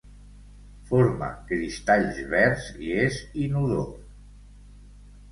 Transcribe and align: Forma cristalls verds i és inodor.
Forma 0.91 1.25
cristalls 1.51 2.21
verds 2.31 2.69
i 2.87 2.89
és 3.03 3.19
inodor. 3.43 3.85